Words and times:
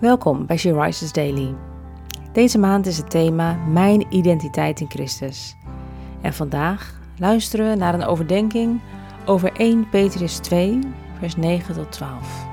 Welkom 0.00 0.46
bij 0.46 0.56
She 0.56 0.80
Rises 0.80 1.12
Daily. 1.12 1.54
Deze 2.32 2.58
maand 2.58 2.86
is 2.86 2.96
het 2.96 3.10
thema 3.10 3.54
Mijn 3.54 4.14
identiteit 4.14 4.80
in 4.80 4.90
Christus. 4.90 5.54
En 6.22 6.34
vandaag 6.34 7.00
luisteren 7.18 7.70
we 7.70 7.76
naar 7.76 7.94
een 7.94 8.04
overdenking 8.04 8.80
over 9.26 9.52
1 9.52 9.88
Petrus 9.88 10.36
2, 10.36 10.78
vers 11.18 11.36
9 11.36 11.74
tot 11.74 11.92
12. 11.92 12.46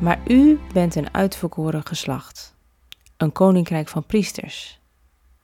Maar 0.00 0.20
u 0.26 0.60
bent 0.72 0.94
een 0.94 1.14
uitverkoren 1.14 1.86
geslacht, 1.86 2.54
een 3.16 3.32
koninkrijk 3.32 3.88
van 3.88 4.06
priesters, 4.06 4.80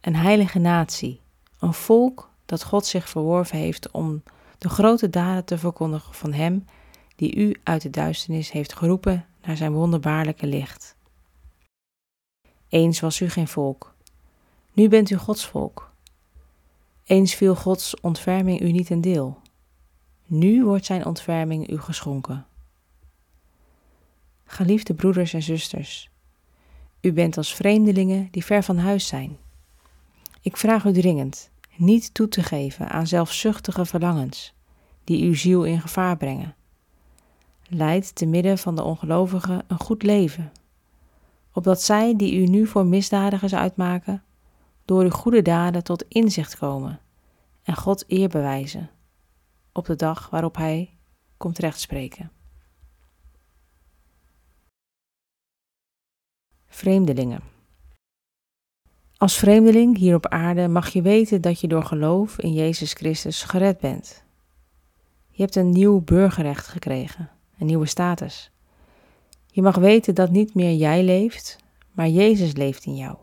een 0.00 0.16
heilige 0.16 0.58
natie, 0.58 1.20
een 1.58 1.74
volk 1.74 2.30
dat 2.46 2.64
God 2.64 2.86
zich 2.86 3.08
verworven 3.08 3.58
heeft 3.58 3.90
om 3.90 4.22
de 4.58 4.68
grote 4.68 5.10
daden 5.10 5.44
te 5.44 5.58
verkondigen 5.58 6.14
van 6.14 6.32
Hem 6.32 6.64
die 7.16 7.36
u 7.36 7.56
uit 7.62 7.82
de 7.82 7.90
duisternis 7.90 8.50
heeft 8.50 8.74
geroepen 8.74 9.26
naar 9.46 9.56
zijn 9.56 9.72
wonderbaarlijke 9.72 10.46
licht. 10.46 10.96
Eens 12.68 13.00
was 13.00 13.20
u 13.20 13.28
geen 13.28 13.48
volk, 13.48 13.94
nu 14.72 14.88
bent 14.88 15.10
u 15.10 15.16
Gods 15.16 15.46
volk. 15.46 15.92
Eens 17.04 17.34
viel 17.34 17.54
Gods 17.54 18.00
ontferming 18.00 18.60
u 18.60 18.72
niet 18.72 18.90
een 18.90 19.00
deel, 19.00 19.38
nu 20.26 20.64
wordt 20.64 20.84
zijn 20.84 21.06
ontferming 21.06 21.70
u 21.70 21.80
geschonken. 21.80 22.46
Geliefde 24.44 24.94
broeders 24.94 25.32
en 25.32 25.42
zusters, 25.42 26.10
u 27.00 27.12
bent 27.12 27.36
als 27.36 27.54
vreemdelingen 27.54 28.28
die 28.30 28.44
ver 28.44 28.62
van 28.62 28.78
huis 28.78 29.06
zijn. 29.06 29.36
Ik 30.40 30.56
vraag 30.56 30.84
u 30.84 30.92
dringend 30.92 31.50
niet 31.76 32.14
toe 32.14 32.28
te 32.28 32.42
geven 32.42 32.88
aan 32.88 33.06
zelfzuchtige 33.06 33.84
verlangens 33.84 34.54
die 35.04 35.24
uw 35.24 35.34
ziel 35.34 35.64
in 35.64 35.80
gevaar 35.80 36.16
brengen 36.16 36.54
leidt 37.74 38.14
te 38.14 38.26
midden 38.26 38.58
van 38.58 38.76
de 38.76 38.82
ongelovigen 38.82 39.64
een 39.66 39.80
goed 39.80 40.02
leven, 40.02 40.52
opdat 41.52 41.82
zij 41.82 42.16
die 42.16 42.34
u 42.34 42.46
nu 42.46 42.66
voor 42.66 42.86
misdadigers 42.86 43.54
uitmaken, 43.54 44.22
door 44.84 45.02
uw 45.02 45.10
goede 45.10 45.42
daden 45.42 45.84
tot 45.84 46.04
inzicht 46.08 46.56
komen 46.58 47.00
en 47.62 47.76
God 47.76 48.04
eer 48.08 48.28
bewijzen 48.28 48.90
op 49.72 49.86
de 49.86 49.96
dag 49.96 50.30
waarop 50.30 50.56
Hij 50.56 50.96
komt 51.36 51.58
rechtspreken. 51.58 52.30
Vreemdelingen. 56.66 57.40
Als 59.16 59.36
vreemdeling 59.36 59.96
hier 59.96 60.14
op 60.14 60.26
aarde 60.26 60.68
mag 60.68 60.88
je 60.88 61.02
weten 61.02 61.40
dat 61.40 61.60
je 61.60 61.68
door 61.68 61.84
geloof 61.84 62.38
in 62.38 62.52
Jezus 62.52 62.92
Christus 62.92 63.42
gered 63.42 63.78
bent. 63.78 64.24
Je 65.30 65.42
hebt 65.42 65.56
een 65.56 65.70
nieuw 65.70 66.00
burgerrecht 66.00 66.66
gekregen 66.66 67.33
een 67.58 67.66
nieuwe 67.66 67.86
status. 67.86 68.50
Je 69.46 69.62
mag 69.62 69.76
weten 69.76 70.14
dat 70.14 70.30
niet 70.30 70.54
meer 70.54 70.74
jij 70.74 71.04
leeft, 71.04 71.58
maar 71.92 72.08
Jezus 72.08 72.52
leeft 72.52 72.84
in 72.84 72.96
jou. 72.96 73.16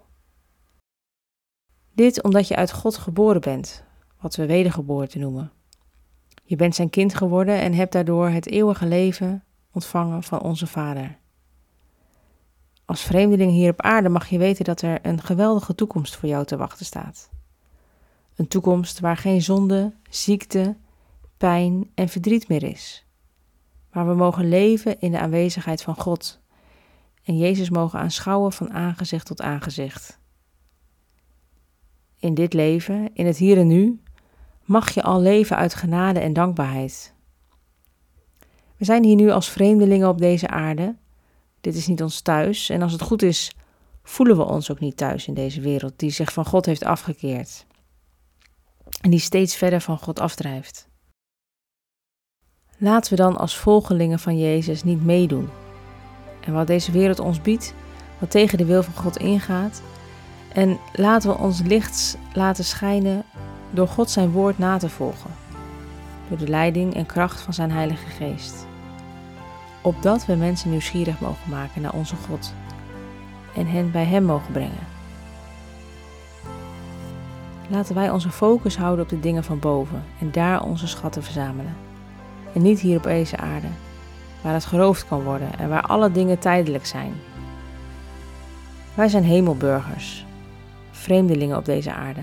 Dit 1.94 2.24
omdat 2.24 2.48
je 2.48 2.56
uit 2.56 2.72
God 2.72 2.98
geboren 2.98 3.42
bent, 3.42 3.84
wat 4.20 4.36
we 4.36 4.46
wedergeboorte 4.46 5.20
noemen. 5.20 5.52
Je 6.44 6.56
bent 6.56 6.76
zijn 6.76 6.90
kind 6.90 7.16
geworden 7.16 7.60
en 7.60 7.74
hebt 7.74 7.92
daardoor 7.92 8.30
het 8.30 8.48
eeuwige 8.48 8.86
leven 8.86 9.44
ontvangen 9.72 10.24
van 10.24 10.42
onze 10.42 10.68
Vader. 10.68 11.18
Als 12.86 13.02
vreemdeling 13.02 13.52
hier 13.52 13.72
op 13.72 13.82
aarde 13.82 14.10
mag 14.10 14.28
je 14.28 14.38
weten 14.38 14.66
dat 14.66 14.82
er 14.82 15.06
een 15.06 15.22
geweldige 15.22 15.76
toekomst 15.76 16.16
voor 16.16 16.30
jou 16.30 16.46
te 16.46 16.58
wachten 16.58 16.86
staat. 16.86 17.30
Een 18.36 18.48
toekomst 18.48 19.00
waar 19.00 19.18
geen 19.18 19.42
zonde, 19.42 19.94
ziekte, 20.10 20.76
pijn 21.38 21.92
en 21.96 22.10
verdriet 22.10 22.48
meer 22.48 22.64
is 22.64 23.06
maar 23.92 24.08
we 24.08 24.14
mogen 24.14 24.50
leven 24.50 25.00
in 25.00 25.12
de 25.12 25.20
aanwezigheid 25.20 25.82
van 25.82 25.96
God 25.96 26.40
en 27.24 27.38
Jezus 27.38 27.70
mogen 27.70 28.00
aanschouwen 28.00 28.52
van 28.52 28.74
aangezicht 28.74 29.26
tot 29.26 29.42
aangezicht. 29.42 30.20
In 32.20 32.34
dit 32.34 32.54
leven, 32.54 33.10
in 33.14 33.26
het 33.26 33.38
hier 33.38 33.58
en 33.58 33.68
nu, 33.68 34.02
mag 34.64 34.90
je 34.90 35.04
al 35.04 35.22
leven 35.22 35.58
uit 35.58 35.74
genade 35.74 36.20
en 36.20 36.34
dankbaarheid. 36.34 37.14
We 38.78 38.86
zijn 38.86 39.04
hier 39.04 39.16
nu 39.16 39.30
als 39.30 39.50
vreemdelingen 39.50 40.10
op 40.10 40.18
deze 40.18 40.48
aarde. 40.48 40.96
Dit 41.62 41.76
is 41.76 41.88
niet 41.88 42.02
ons 42.02 42.22
thuis 42.22 42.70
en 42.70 42.82
als 42.82 42.92
het 42.92 43.02
goed 43.02 43.22
is, 43.22 43.56
voelen 44.04 44.38
we 44.38 44.44
ons 44.44 44.72
ook 44.72 44.80
niet 44.80 44.98
thuis 44.98 45.28
in 45.28 45.34
deze 45.34 45.62
wereld 45.62 46.00
die 46.00 46.10
zich 46.10 46.34
van 46.34 46.46
God 46.46 46.66
heeft 46.66 46.84
afgekeerd 46.84 47.66
en 49.02 49.10
die 49.10 49.20
steeds 49.20 49.56
verder 49.56 49.82
van 49.82 49.98
God 49.98 50.20
afdrijft. 50.20 50.90
Laten 52.84 53.12
we 53.12 53.16
dan 53.16 53.38
als 53.38 53.58
volgelingen 53.58 54.20
van 54.20 54.38
Jezus 54.38 54.84
niet 54.84 55.06
meedoen. 55.06 55.50
En 56.40 56.54
wat 56.54 56.68
deze 56.68 56.92
wereld 56.92 57.20
ons 57.20 57.42
biedt, 57.42 57.74
wat 58.20 58.32
tegen 58.32 58.58
de 58.58 58.66
wil 58.66 58.84
van 58.84 59.04
God 59.04 59.18
ingaat. 59.18 59.82
En 60.54 60.80
laten 60.94 61.30
we 61.30 61.38
ons 61.38 61.62
licht 61.62 62.18
laten 62.34 62.64
schijnen 62.64 63.24
door 63.72 63.88
God 63.88 64.10
zijn 64.10 64.32
woord 64.32 64.58
na 64.58 64.78
te 64.78 64.90
volgen. 64.90 65.30
Door 66.30 66.38
de 66.38 66.48
leiding 66.48 66.94
en 66.96 67.06
kracht 67.06 67.42
van 67.42 67.54
zijn 67.54 67.72
Heilige 67.72 68.06
Geest. 68.06 68.66
Opdat 69.82 70.26
we 70.26 70.36
mensen 70.36 70.70
nieuwsgierig 70.70 71.20
mogen 71.20 71.50
maken 71.50 71.82
naar 71.82 71.94
onze 71.94 72.16
God 72.16 72.54
en 73.56 73.68
hen 73.68 73.92
bij 73.92 74.06
Hem 74.06 74.24
mogen 74.24 74.52
brengen. 74.52 74.88
Laten 77.68 77.96
wij 77.96 78.10
onze 78.10 78.30
focus 78.30 78.78
houden 78.78 79.04
op 79.04 79.10
de 79.10 79.20
dingen 79.20 79.44
van 79.44 79.60
boven 79.60 80.04
en 80.20 80.32
daar 80.32 80.64
onze 80.64 80.88
schatten 80.88 81.24
verzamelen 81.24 81.90
en 82.54 82.62
niet 82.62 82.80
hier 82.80 82.98
op 82.98 83.04
deze 83.04 83.38
aarde, 83.38 83.68
waar 84.42 84.54
het 84.54 84.66
geroofd 84.66 85.08
kan 85.08 85.24
worden 85.24 85.60
en 85.60 85.70
waar 85.70 85.86
alle 85.86 86.12
dingen 86.12 86.40
tijdelijk 86.40 86.86
zijn. 86.86 87.14
Wij 88.94 89.08
zijn 89.08 89.24
hemelburgers, 89.24 90.26
vreemdelingen 90.92 91.58
op 91.58 91.66
deze 91.66 91.94
aarde. 91.94 92.22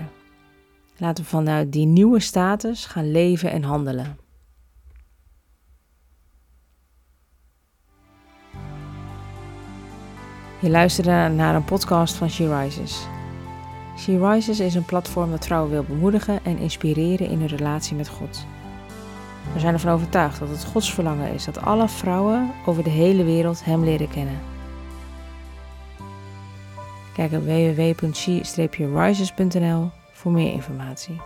Laten 0.97 1.23
we 1.23 1.29
vanuit 1.29 1.71
die 1.71 1.85
nieuwe 1.85 2.19
status 2.19 2.85
gaan 2.85 3.11
leven 3.11 3.51
en 3.51 3.63
handelen. 3.63 4.17
Je 10.61 10.69
luisterde 10.69 11.35
naar 11.35 11.55
een 11.55 11.65
podcast 11.65 12.15
van 12.15 12.29
She 12.29 12.59
Rises. 12.59 13.07
She 13.97 14.29
Rises 14.29 14.59
is 14.59 14.75
een 14.75 14.85
platform 14.85 15.31
dat 15.31 15.45
vrouwen 15.45 15.71
wil 15.71 15.83
bemoedigen 15.83 16.45
en 16.45 16.57
inspireren 16.57 17.29
in 17.29 17.39
hun 17.39 17.47
relatie 17.47 17.95
met 17.95 18.07
God. 18.07 18.45
We 19.53 19.59
zijn 19.59 19.73
ervan 19.73 19.93
overtuigd 19.93 20.39
dat 20.39 20.49
het 20.49 20.65
Gods 20.65 20.93
verlangen 20.93 21.33
is 21.33 21.45
dat 21.45 21.61
alle 21.61 21.87
vrouwen 21.87 22.51
over 22.65 22.83
de 22.83 22.89
hele 22.89 23.23
wereld 23.23 23.65
Hem 23.65 23.83
leren 23.83 24.09
kennen. 24.09 24.39
Kijk 27.13 27.31
op 27.31 27.43
www.she-rises.nl 27.43 29.89
voor 30.11 30.31
meer 30.31 30.51
informatie. 30.51 31.21